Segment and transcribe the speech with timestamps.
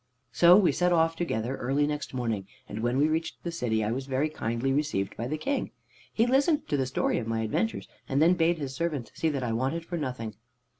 [0.31, 3.91] "So we set off together early next morning, and when we reached the city I
[3.91, 5.69] was very kindly received by the King.
[6.11, 9.43] He listened to the story of my adventures, and then bade his servants see that
[9.43, 10.33] I wanted for nothing.